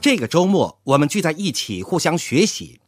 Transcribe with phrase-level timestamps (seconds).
[0.00, 2.80] 这个周末我们聚在一起，互相学习。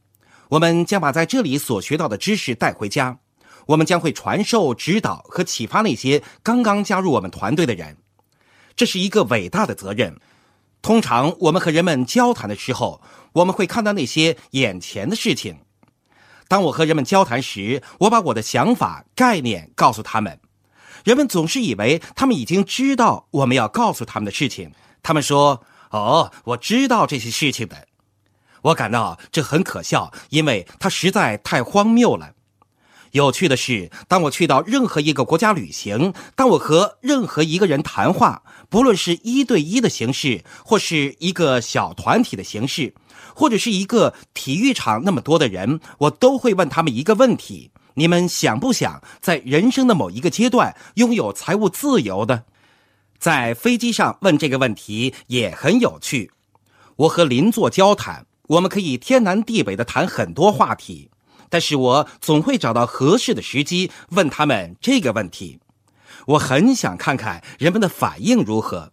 [0.48, 3.18] 我们将把在这里所学到的知识带回家。
[3.66, 7.98] 我们将会传授、指导和启发那些刚刚加入我们团队的人。
[8.74, 10.18] 这是一个伟大的责任。
[10.80, 13.02] 通常我们和人们交谈的时候，
[13.34, 15.58] 我们会看到那些眼前的事情。
[16.48, 20.40] 当我和人们交谈时，我把我的想法、概念告诉他们。
[21.04, 24.72] 人们总是以为他们已经知道我们要告诉他们的事情。
[25.02, 27.86] 他们说：“哦，我知道这些事情的。”
[28.62, 32.34] 我感到这很可笑，因为它实在太荒谬了。
[33.10, 42.94] 有趣的是，当我去到任何一个国家旅行，当我和任何一个人谈话，不论是一对一的形式，或是一个小团体的形式，
[43.34, 52.44] 或者是一个体育场那么多的人，我都会问他们一个问题：你们想不想在人生的某一个阶段拥有财务自由的？
[53.22, 56.32] 在飞机上问这个问题也很有趣。
[56.96, 61.08] 我和邻座交谈，我们可以天南地北的谈很多话题。
[61.48, 65.60] 但是我总会找到合适的时机问他们这个问题，
[66.26, 68.90] 我很想看看人们的反应如何。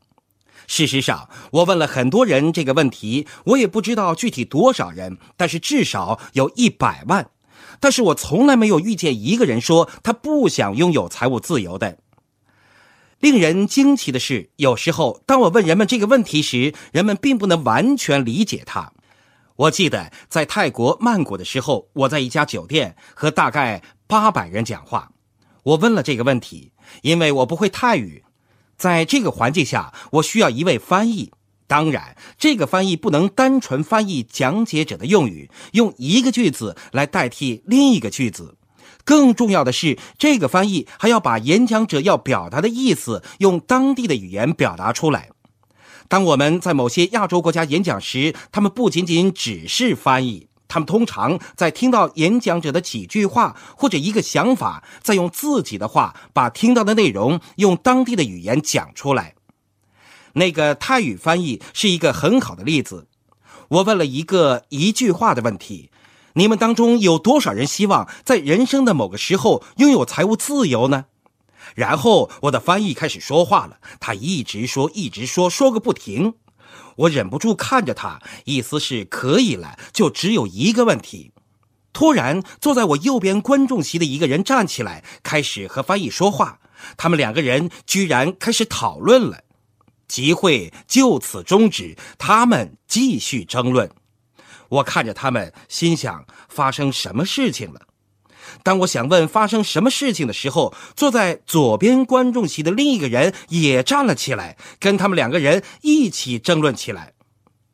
[0.68, 7.32] 事实上，我问了很多人这个问题，我也不知道具体多少人，但是至少有一百万。
[7.80, 11.98] 但是我从来没有遇见一个人说他不想拥有财务自由的。
[13.20, 18.94] 令人惊奇的是，有时候当我问人们这个问题时，人们并不能完全理解它。
[19.58, 25.12] 我记得在泰国曼谷的时候，我在一家酒店和大概八百人讲话。
[25.64, 28.24] 我问了这个问题，因为我不会泰语，
[28.78, 31.34] 在这个环境下，我需要一位翻译。
[31.68, 38.56] 当然，这个翻译不能单纯翻译讲解者的用语，用一个句子来代替另一个句子。
[39.10, 45.32] 更重要的是，这个翻译还要把演讲者要表达的意思用当地的语言表达出来。
[46.08, 59.34] 当我们在某些亚洲国家演讲时，他们不仅仅只是翻译，他们通常在听到演讲者的几句话或者一个想法，再用自己的话把听到的内容用当地的语言讲出来。
[60.34, 63.08] 那个泰语翻译是一个很好的例子。
[63.70, 65.90] 我问了一个一句话的问题：
[66.40, 71.08] 你们当中有多少人希望在人生的某个时候拥有财务自由呢？
[71.76, 76.36] 然后我的翻译开始说话了，他一直说，一直说，说个不停。
[76.96, 81.34] 我忍不住看着他，意思是可以了，就只有一个问题。
[81.92, 86.60] 突然，坐在我右边观众席的一个人站起来，开始和翻译说话。
[86.96, 89.44] 他们两个人居然开始讨论了，
[90.08, 93.92] 集会就此终止，他们继续争论。
[94.70, 97.82] 我看着他们，心想：发生什么事情了？
[98.64, 107.14] 当我想问发生什么事情的时候，坐在左边观众席的另一个人也站了起来，跟他们两个人一起争论起来。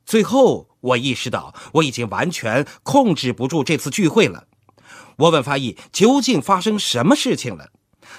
[0.06, 4.48] 最后，我意识到我已经完全控制不住这次聚会了。
[5.18, 7.70] 我问翻译究竟发生什么事情了，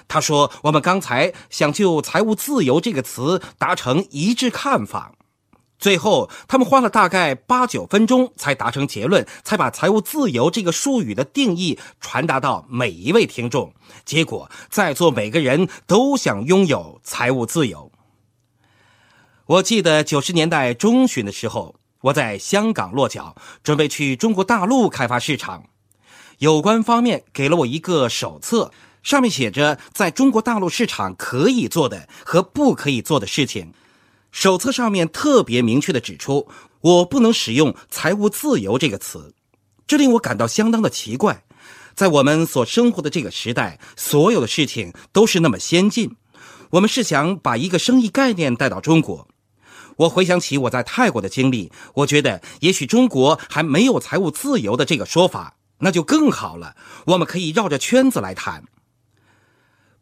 [0.09, 5.13] 他说：“我们刚才想就‘财务自由’这个词达成一致看法。”
[5.79, 13.75] 最后，他们花了大概八九分钟才达成结论，才把“财务自由”这个术语的定义传达到每一位听众。
[14.05, 17.93] 结果，在座每个人都想拥有财务自由。
[19.45, 25.65] 我记得九十年代中旬的时候，我在香港落脚，准备去中国大陆开发市场。
[26.39, 28.73] 有关方面给了我一个手册，
[29.03, 33.73] 上面写着在中国大陆市场可以做的和不可以做的事情。
[34.37, 36.47] 手册上面特别明确的指出，
[36.83, 39.35] 我不能使用“财务自由”这个词，
[39.87, 41.47] 这令我感到相当的奇怪。
[41.95, 46.17] 在我们所生活的这个时代，所有的事情都是那么先进。
[46.73, 49.27] 我们是想把一个生意概念带到中国。
[49.97, 56.77] 我回想起我在泰国的经历，我觉得也许中国还没有“财务自由”的这个说法，那就更好了。
[57.07, 58.65] 我们可以绕着圈子来谈。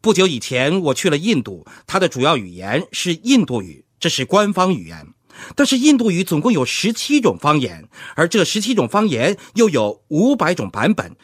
[0.01, 3.85] 不久以前，我去了印度，它的主要语言是印度语。
[4.05, 5.15] 这是官方语言，
[5.55, 11.15] 但是印度语总共有十七种方言，而这十七种方言又有五百种版本。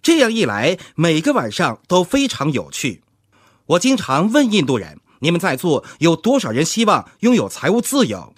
[0.00, 3.02] 这样一来，每个晚上都非常有趣。
[3.66, 8.32] 我经常问印度人：“你们在座有多少人希望拥有财务自由？”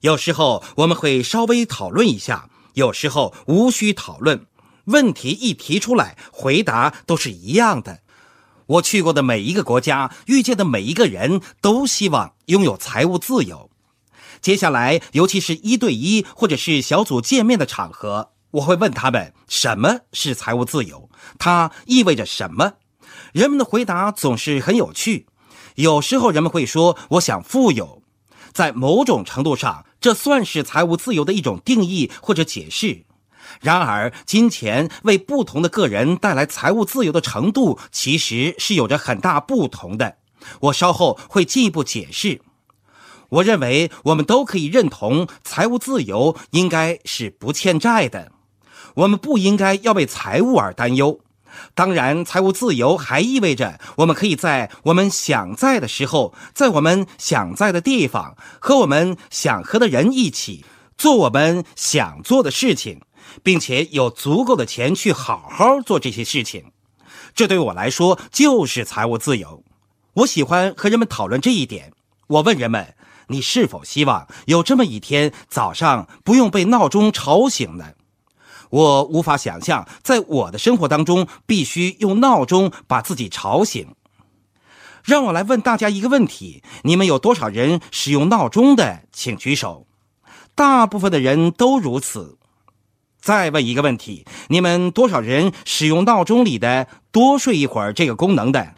[0.00, 4.44] 有时候我们会稍微讨论一下，有时候无需讨论。
[4.84, 8.02] 问题一提出来，回答都是一样的。
[8.68, 13.70] 我去过的每一个国家，遇见的每一个人都希望拥有财务自由。
[14.42, 22.74] 接下来，尤其是一对一或者是小组见面的场合，我会问他们什么是财务自由，它意味着什么。
[23.32, 25.26] 人们的回答总是很有趣。
[25.76, 28.02] 有时候人们会说：“我想富有。”
[28.52, 33.06] 在某种程度上，这算是财务自由的一种定义或者解释。
[33.60, 40.16] 然而，金钱为不同的个人带来财务自由的程度，其实是有着很大不同的。
[40.60, 42.40] 我稍后会进一步解释。
[43.30, 48.32] 我认为我们都可以认同，财务自由应该是不欠债的。
[48.94, 51.20] 我们不应该要为财务而担忧。
[51.74, 60.64] 当然，财务自由还意味着我们可以在我们想在的时候，在我们想在的地方，和我们想和的人一起
[60.96, 63.00] 做我们想做的事情，
[63.42, 66.72] 并且有足够的钱去好好做这些事情。
[67.34, 69.62] 这对我来说就是财务自由。
[70.14, 71.92] 我喜欢和人们讨论这一点。
[72.26, 72.94] 我问人们。
[73.30, 77.92] 你是否希望有这么一天早上不用被闹钟吵醒呢？
[78.70, 83.94] 我无法想象，在我的生活当中必须用闹钟把自己吵醒。
[85.04, 89.02] 让我来问大家一个问题：你们有多少人使用闹钟的？
[89.12, 89.86] 请举手。
[90.54, 92.37] 大部分的人都如此。
[93.20, 98.74] 再问一个问题：你们多少人使用闹钟里的“多睡一会儿”这个功能的？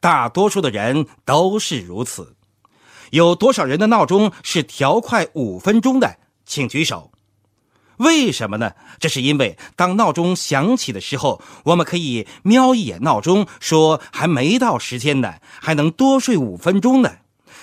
[0.00, 2.34] 大多数的人都是如此。
[3.10, 6.16] 有多少人的闹钟是调快五分钟的？
[6.44, 7.12] 请举手。
[7.98, 8.72] 为什么呢？
[8.98, 17.12] 这是因为当闹钟响起的时候，我们可以瞄一眼闹钟，说还没到时间呢，还能多睡五分钟呢。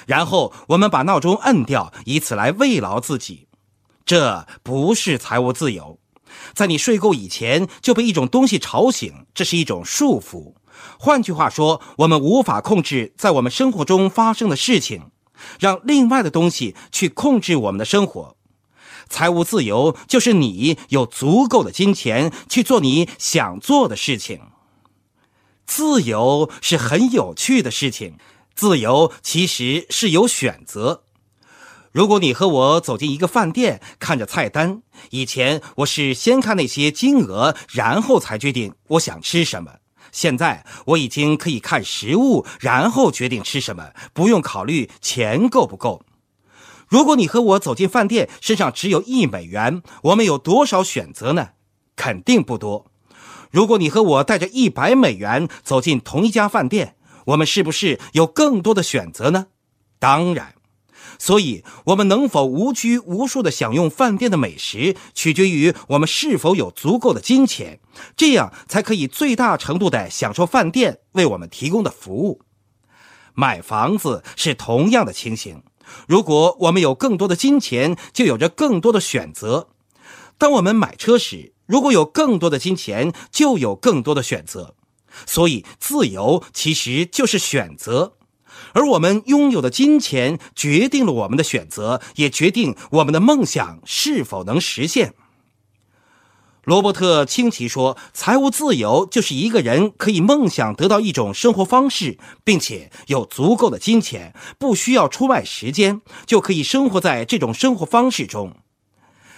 [0.05, 3.47] 然后我们把闹钟摁掉，以此来慰劳自己。
[4.05, 5.98] 这不是财务自由。
[6.53, 10.53] 在你睡够以前就被一种东西吵醒，这是一种束缚。
[10.97, 15.11] 换句话说，我们无法控制在我们生活中发生的事情。
[15.57, 18.35] 让另外的东西去控制我们的生活，
[19.07, 24.41] 财务自由就是你有足够的金钱去做你想做的事情。
[25.65, 28.17] 自由是很有趣的事情，
[28.53, 31.03] 自由其实是有选择。
[31.91, 39.71] 如果你和我走进一个饭店，看着菜单，以前我是先看那些金额，然后才决定我想吃什么。
[40.11, 46.03] 现在我已经可以看食物，然后决定吃什么，不用考虑钱够不够。
[46.87, 51.49] 如果你和我走进饭店，身上只有一美元，我们有多少选择呢？
[51.95, 52.85] 肯定不多。
[53.51, 56.95] 如果你和我带着一百美元走进同一家饭店，
[57.25, 59.47] 我们是不是有更多的选择呢？
[59.97, 60.53] 当然。
[61.21, 67.81] 所以，我们能否无拘无束地享用饭店的美食，取决于我们是否有足够的金钱，
[68.15, 72.41] 这样才可以最大程度地享受饭店为我们提供的服务。
[73.33, 75.61] 买房子是同样的情形，
[76.07, 79.67] 如果我们有更多的金钱，就有着更多的选择。
[80.37, 84.75] 当我们买车时，如果有更多的金钱，就有更多的选择。
[85.25, 88.13] 所以，自由其实就是选择。
[88.73, 95.13] 而我们拥有的金钱决定了我们的选择，也决定我们的梦想是否能实现。
[96.65, 108.55] 罗伯特清崎说：“财务自由就是一个人可以梦想得到一种生活方式，并且有足够的金钱，不需要出卖时间，就可以生活在这种生活方式中。”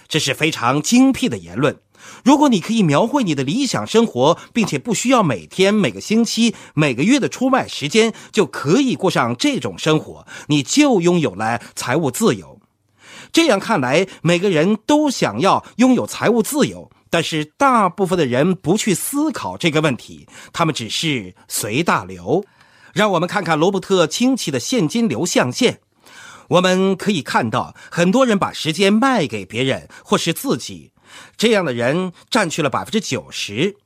[0.08, 1.78] 这是非常精辟的言论。
[2.24, 12.60] 如果你可以描绘你的理想生活，并且不需要每天、每个星期、每个月的出卖时间，就可以过上这种生活，你就拥有了财务自由。
[13.32, 22.44] 这样看来，每个人都想要拥有财务自由，但是大部分的人不去思考这个问题，他们只是随大流。
[22.92, 25.80] 让我们看看罗伯特清奇的现金流象限，
[26.48, 30.91] 我们可以看到，很多人把时间卖给别人或是自己。
[31.36, 33.76] 这样的人占去了百分之九十。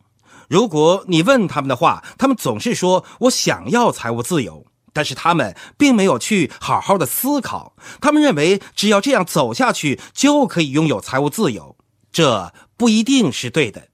[0.49, 7.75] 如果你问他们的话，他们总是说：“我想要财务自由。”但是他们并没有去好好的思考。
[8.01, 11.77] 他们认为只要这样走下去就可以拥有财务自由，
[12.11, 13.89] 这不一定是对的。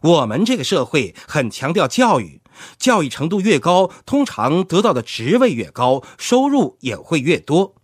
[0.00, 2.40] 我们这个社会很强调教育，
[2.78, 7.76] 教育程度越高，通常得到的职位越高，收入也会越多。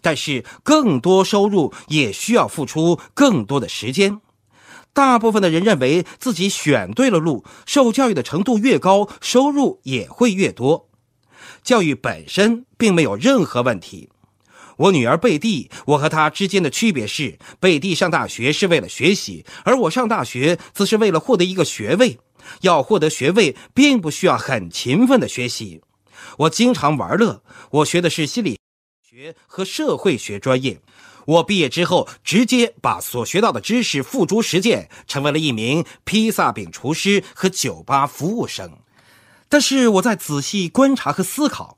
[0.00, 4.20] 但是，更多收入也需要付出更多的时间。
[4.94, 10.88] 大部分的人认为自己选对了路，受教育的程度越高，收入也会越多。
[11.62, 14.10] 教育本身并没有任何问题。
[14.76, 22.18] 我女儿贝蒂，我和她之间的区别是，贝蒂上大学是为了学习，而我上大学则是为了获得一个学位。
[22.62, 25.80] 要获得学位，并不需要很勤奋的学习。
[26.38, 28.58] 我经常玩乐，我学的是心理。
[29.14, 30.80] 学和社会学专业，
[31.26, 38.78] 我毕业之后直接把所学到的知识付诸实践，成为了一名披萨饼厨师和酒吧服务生。
[39.50, 41.76] 但是我在仔细观察和思考，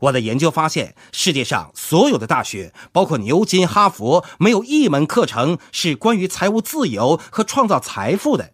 [0.00, 8.52] 我的研究发现，世界上所有的大学，包括牛津、哈佛，没有一门课程是关于财务自由和创造财富的，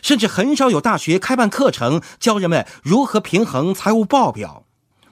[0.00, 4.63] 甚至很少有大学开办课程教人们如何平衡财务报表。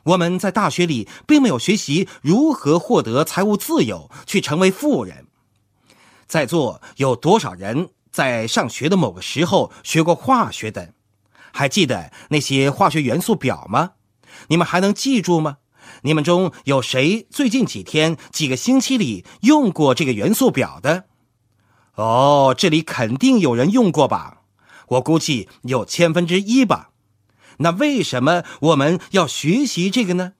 [0.05, 5.27] 我们在大学里并没有学习如何获得财务自由，去成为富人。
[6.27, 10.95] 在座有多少人在上学的某个时候学过化学的？
[11.53, 13.93] 还记得那些化学元素表吗？
[14.49, 15.59] 你们还能记住吗？
[16.03, 21.05] 你们中有谁最近几天、几个星期里用过这个元素表的？
[21.97, 24.39] 哦，这里肯定有人用过吧？
[24.89, 26.92] 我估计有千分之一吧。
[27.63, 30.35] 那为什么我们要学习这个呢？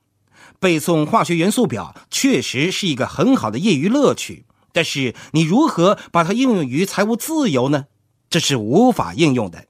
[0.61, 7.87] 背诵化学元素表确实是一个很好的业余乐趣，但是你如何把它应用于财务自由呢？
[8.31, 9.67] 这是无法应用的。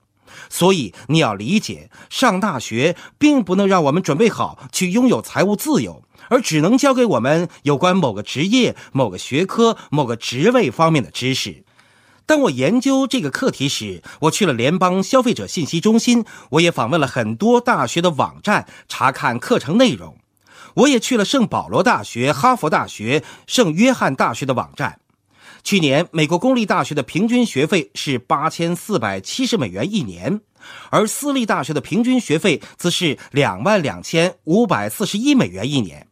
[0.50, 11.64] 所以你要理解，上大学并不能让我们准备好去拥有财务自由，而只能教给我们有关某个职业、某个学科、某个职位方面的知识。
[12.26, 20.16] 当我研究这个课题时，我去了联邦消费者信息中心，我也访问了很多大学的网站查看课程内容。
[20.74, 25.00] 我也去了圣保罗大学、哈佛大学、圣约翰大学的网站。
[25.62, 30.40] 去年，美国公立大学的平均学费是八千四百七十美元一年，
[30.90, 36.08] 而私立大学的平均学费则是两万两千五百四十一美元一年。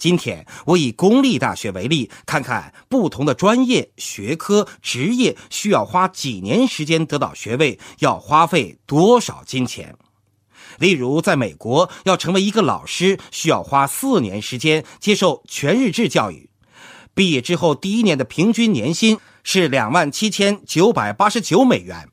[0.00, 9.94] 今天，我以公立大学为例，看看不同的专业、学科、职业需要花几年时间得到学位，要花费多少金钱。
[10.78, 16.48] 例如，在美国，要成为一个老师，需要花四年时间接受全日制教育。
[17.12, 22.08] 毕业之后，第一年的平均年薪是两万七千九百八十九美元。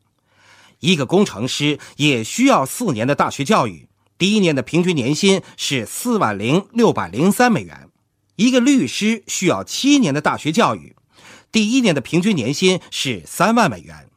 [0.81, 7.89] 一个工程师也需要四年的大学教育，第一年的平均年薪是四万零六百零三美元。
[8.35, 10.95] 一个律师需要七年的大学教育，
[11.51, 14.09] 第一年的平均年薪是三万美元。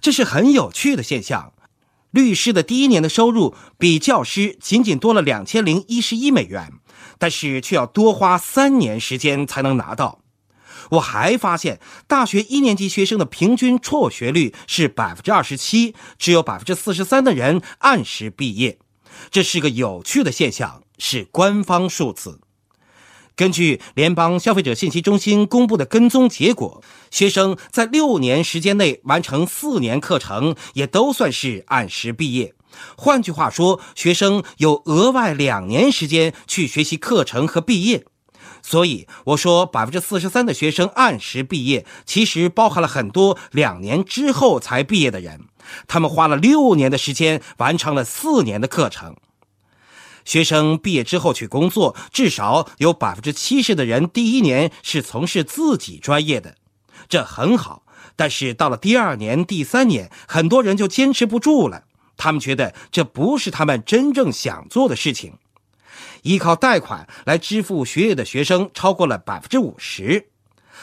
[0.00, 1.52] 这是很有趣的现象。
[2.10, 6.72] 律师的第一年的收入比教师仅仅多了两千零一十一美元。
[7.18, 10.20] 但是却要多花三年时间才能拿到。
[10.92, 18.78] 我还发现，大学一年级学生的平均辍学率是百分之二十七，只有百分之四十三的人按时毕业。
[19.30, 22.40] 这是个有趣的现象，是官方数字。
[23.36, 32.54] 根据联邦消费者信息中心公布的跟踪结果，学生在六年时间内完成四年课程，也都算是按时毕业。
[32.96, 38.04] 换句话说，学生有额外两年时间去学习课程和毕业。
[38.62, 45.46] 所以我说，百分之四十三的学生按时毕业，其实包含了很多两年之后才毕业的人。
[45.86, 49.16] 他们花了六年的时间完成了四年的课程。
[50.24, 56.56] 学生毕业之后去工作，至少有百分之七十的人第一年是从事自己专业的，
[57.08, 57.84] 这很好。
[58.16, 61.84] 但是到了第二年、第三年，很多人就坚持不住了。
[62.18, 65.38] 他们觉得这不是他们真正想做的事情。
[66.22, 70.28] 依靠贷款来支付学业的学生超过了百分之五十。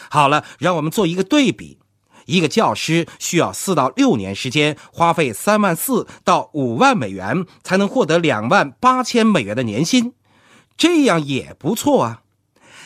[0.09, 1.77] 好了，让我们做一个对比：
[2.27, 10.13] 一个教师需要四到六年时间，花费三万四到五万美元，才能获得两万八千美元的年薪，
[10.77, 12.21] 这样也不错啊。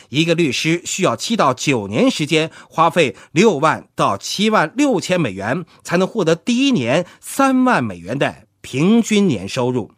[0.08, 9.90] 一个律师需要七到九年时间，花费六万到七万六千美元，才能获得第一年三万美元的平均年收入。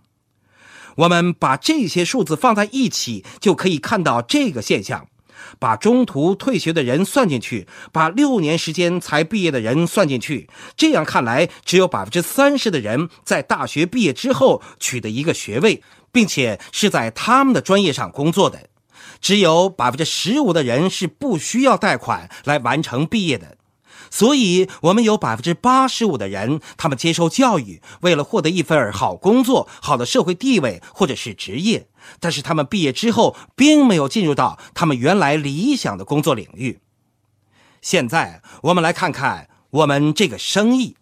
[0.98, 5.08] 我们把这些数字放在一起，就可以看到这个现象：
[5.58, 18.68] 把中途退学的人算进去，把六年时间才毕业的人算进去，这样看来，只有百分之三十的人在大学毕业之后取得一个学位，并且是在他们的专业上工作的。
[19.20, 23.56] 只有百分之十五的人是不需要贷款来完成毕业的，
[24.14, 31.88] 所以我们有百分之八十五的人，他们接受教育，为了获得一份好工作、好的社会地位或者是职业，
[32.20, 36.78] 但是他们毕业之后并没有进入到他们原来理想的工作领域。
[37.82, 40.94] 现在我们来看看我们这个生意，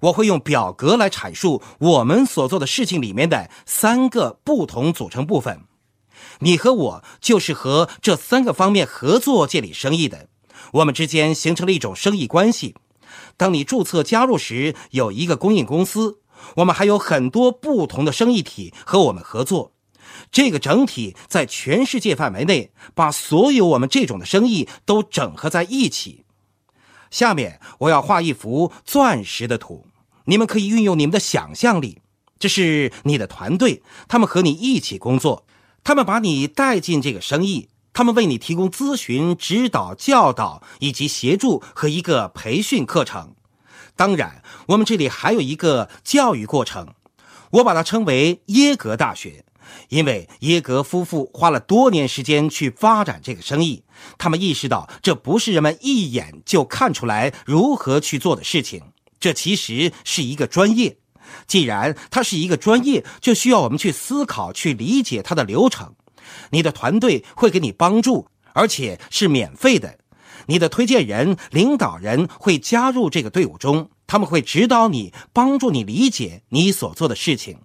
[0.00, 5.60] 我会用表格来阐述我们所做的事情里面的三个不同组成部分。
[6.40, 10.26] 你和我就是和这三个方面合作建立生意的，
[10.72, 12.74] 我们之间形成了一种生意关系。
[13.36, 16.18] 当你注册加入时，有一个供应公司，
[16.56, 19.72] 我们还有很多不同的生意体和我们合作。
[20.30, 26.24] 这个整体在全世界范围内，把所有我们这种的生意都整合在一起。
[27.10, 29.86] 下面我要画一幅钻石的图，
[30.26, 32.00] 你们可以运用你们的想象力。
[32.38, 35.46] 这是你的团队，他们和你一起工作。
[35.82, 43.34] 他们把你带进这个生意，他们为你提供咨询、指导、教导以及协助和一个培训课程。
[43.96, 46.88] 当然，我们这里还有一个教育过程，
[47.52, 49.44] 我把它称为耶格大学，
[49.88, 53.84] 因为耶格夫妇花了多年时间去发展这个生意，
[54.18, 58.82] 他们意识到这不是人们一眼就看出来如何去做的事情，
[59.20, 60.96] 这其实是一个专业。
[61.46, 65.94] 既然它是一个专业，就需要我们去思考、去理解它的流程。
[66.50, 69.98] 你的团队会给你帮助，而且是免费的。
[70.46, 77.58] 你的推荐人、领导人会加入这个队伍中，他们会指导你，帮助你理解你所做的事情。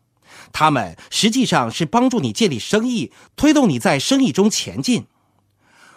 [0.53, 5.07] 他们实际上是帮助你建立生意，推动你在生意中前进。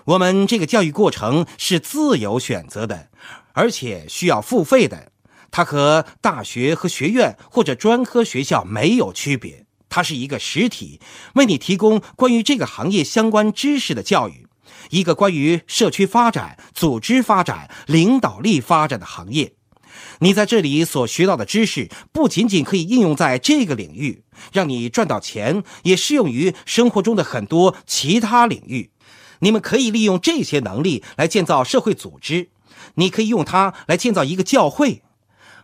[0.06, 3.08] 我们这个教育过程是自由选择的，
[3.52, 5.12] 而且需要付费的。
[5.52, 10.98] 它和大学和学院或者专科学校没有区别，它是一个实体，
[11.34, 14.46] 为你提供关于这个行业相关知识的教育。
[14.88, 19.52] 一个关于社区发展、组织发展、领导力发展的行业，
[20.20, 28.90] 你在这里所学到的知识不仅仅可以应用在这个领域，让你赚到钱，也适用于生活中的很多其他领域。
[29.40, 32.48] 你们可以利用这些能力来建造社会组织，
[32.94, 35.02] 你可以用它来建造一个教会。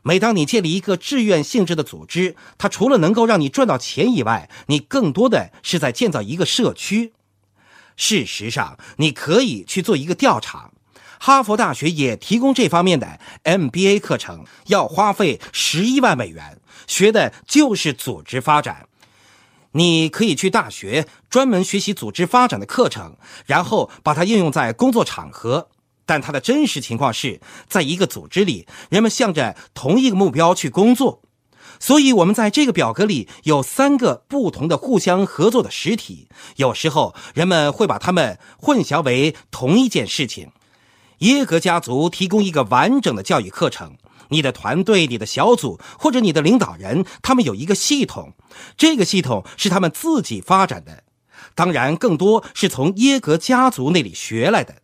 [0.08, 7.12] 每当你建立一个志愿性质的组织，它除了能够让你赚到钱以外，你更多的是在建造一个社区。
[7.94, 10.70] 事实上，你可以去做一个调查。
[11.20, 18.88] 哈佛大学也提供这方面的 MBA 课程，要花费十一万美元，学的就是组织发展。
[19.72, 25.68] 你可以去大学专门学习组织发展的课程，然后把它应用在工作场合。
[26.08, 27.38] 但它的真实情况是，
[27.68, 31.20] 在一个组织里，人们向着同一个目标去工作。
[31.78, 36.28] 所以，我们在这个表格里有三个不同的互相合作的实体。
[36.56, 40.50] 有时候，人们会把它们混淆为同一件事情。
[41.18, 43.98] 耶格家族提供一个完整的教育课程。
[44.30, 48.32] 你的团队、你的小组或者你的领导人，他们有一个系统。
[48.78, 51.04] 这个系统是他们自己发展的，
[51.54, 54.76] 当然，更多是从耶格家族那里学来的。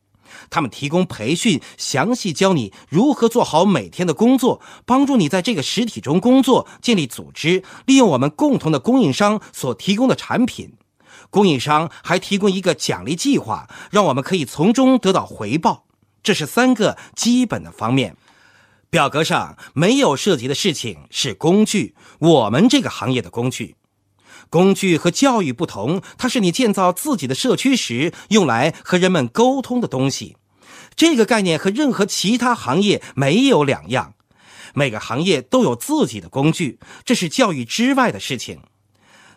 [0.51, 10.75] 他们提供培训，详细教你如何做好每天的工作，帮助你在这个实体中工作，建立组织，利用我们共同的供应商所提供的产品。
[11.31, 15.85] 供应商还提供一个奖励计划，让我们可以从中得到回报。
[16.23, 18.17] 这是三个基本的方面。
[18.89, 23.75] 表格上没有涉及的事情是工具，我们这个行业的工具。
[24.55, 30.37] 工具和教育不同，它是你建造自己的社区时用来和人们沟通的东西。
[30.95, 34.15] 这个概念和任何其他行业没有两样。
[34.73, 38.61] 每个行业都有自己的工具，这是教育之外的事情。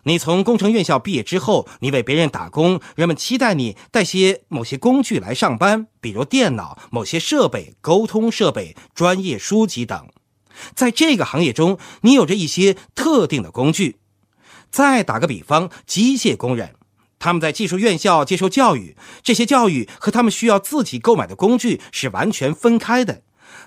[0.04, 10.08] 你从工程院校毕业之后，你为别人打工，人们期待你带些某些工具来上班，比如电脑、某些设备、沟通设备、专业书籍等。
[10.76, 13.97] 在这个行业中，你有着一些特定的工具。
[14.70, 16.74] 再打个比方，机械工人，
[17.18, 23.22] 他们在技术院校接受教育，这些教育和他们需要自己购买的工具是完全分开的。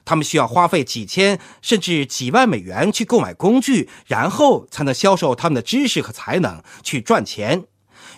[0.06, 7.66] 他们需要花费几千甚至几万美元去购买工具，然后才能销售他们的知识和才能去赚钱。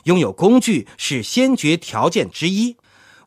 [0.03, 2.77] 拥有工具是先决条件之一。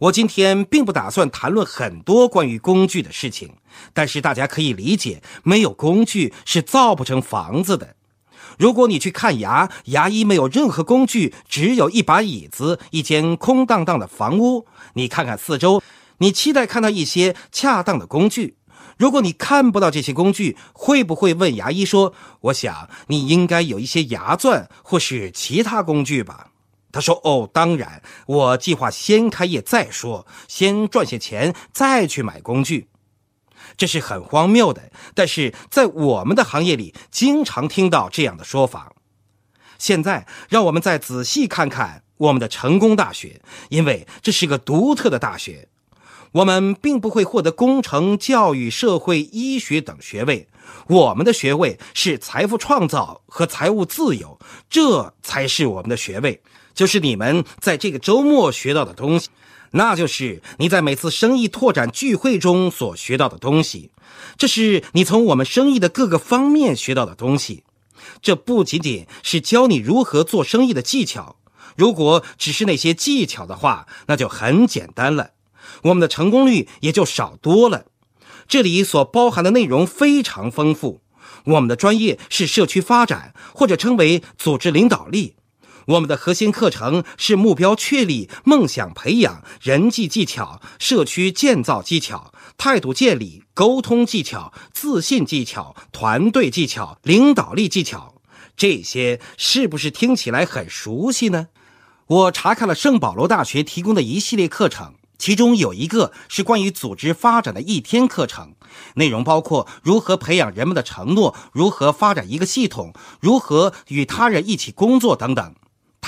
[0.01, 3.57] 我今天并不打算谈论很多关于工具的事情，
[3.95, 7.96] 但是大家可以理解，没有工具是造不成房子的。
[8.59, 14.67] 如果你去看牙，牙医没有任何工具，只有一把椅子，一间空荡荡的房屋。
[14.95, 15.83] 你看看四周，
[16.19, 18.57] 你期待看到一些恰当的工具。
[18.97, 26.49] 如果你看不到这些工具，会不会问牙医说：“我想你应该有一些牙钻或是其他工具吧？”
[26.91, 32.89] 他说：“哦，当然，我计划先开业再说，先赚些钱再去买工具。”
[33.77, 38.93] 这是很荒谬的，但是在我们的行业里，经常听到这样的说法。
[39.79, 45.69] 现在，让我们再仔细看看我们的成功大学，因为这是个独特的大学。
[46.33, 50.49] 我们并不会获得工程、教育、社会、医学等学位，
[50.89, 56.43] 我们的学位是财富创造和财务自由，这才是我们的学位，
[56.75, 59.29] 就是你们在这个周末学到的东西。
[59.73, 63.91] 那就是你在每次生意拓展聚会中所学到的东西，
[64.37, 67.65] 这是你从我们生意的各个方面学到的东西。
[68.23, 71.37] 这不仅仅是教你如何做生意的技巧，
[71.77, 75.31] 如果只是那些技巧的话，那就很简单了，
[75.83, 77.87] 我们的成功率也就少多了。
[78.47, 81.01] 这里所包含的内容非常丰富。
[81.45, 85.35] 我们的专业是社区发展，或者称为组织领导力。
[85.87, 98.15] 我们的核心课程是目标确立、梦想培养、人际技巧、社区建造技巧、态度建立、沟通技巧、自信技巧、团队技巧、领导力技巧。
[98.57, 101.49] 这些是不是听起来很熟悉呢？
[102.09, 108.55] 我查看了圣保罗大学提供的一系列课程，其中有一个是关于组织发展的一天课程，
[108.95, 115.55] 内容包括如何培养人们的承诺、如何发展一个系统、如何与他人一起工作等等。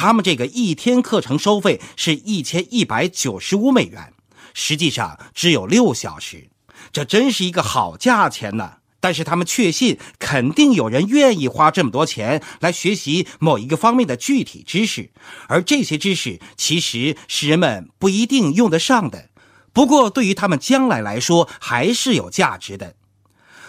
[0.00, 4.12] 他们这个一天课程收费是一千一百九十五美元，
[4.54, 6.50] 实际上只有六小时，
[6.92, 8.74] 这真是一个好价钱呢。
[9.00, 15.10] 但是他们确信，肯定有人愿意花这么多钱来学习某一个方面的具体知识，
[15.48, 19.30] 而这些知识其实是人们不一定用得上的，
[19.72, 22.94] 不过对于他们将来来说还是有价值的。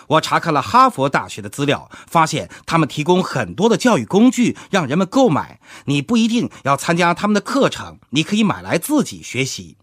[0.10, 5.60] 我查看了哈佛大学的资料，发现他们提供很多的教育工具让人们购买。
[5.86, 9.78] 你不一定要参加他们的课程，你可以买来自己学习。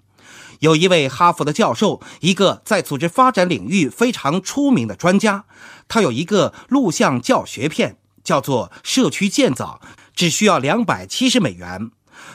[0.60, 5.44] 有一位哈佛的教授，一个在组织发展领域非常出名的专家，
[5.86, 9.80] 他有一个录像教学片，叫做《社区建造》，
[10.14, 11.90] 只需要两百七十美元。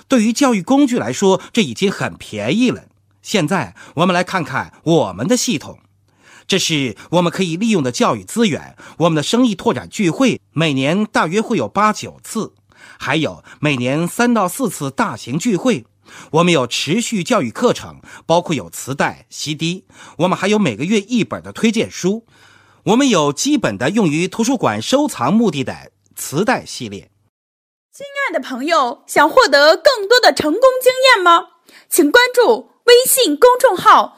[0.08, 2.84] 对于教育工具来说，这已经很便宜了。
[3.22, 5.80] 现在我们来看看我们的系统。
[6.52, 8.76] 这是我们可以利用的教育资源。
[8.98, 12.52] 我们的生意拓展聚会每年大约会有八九次，
[13.00, 15.86] 还有每年三到四次大型聚会。
[16.32, 19.86] 我们有持续教育课程，包括有磁带、CD。
[20.18, 22.26] 我们还有每个月一本的推荐书。
[22.84, 27.12] 我们有基本的用于图书馆收藏目的的磁带系列。
[27.94, 31.46] 亲爱的朋友，想获得更多的成功经验吗？
[31.90, 34.18] 请关注微信公众号。